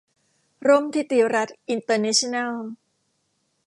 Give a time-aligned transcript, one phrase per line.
[0.67, 2.53] ร่มธิติรัตน์อินเตอร์เนชั่นแนล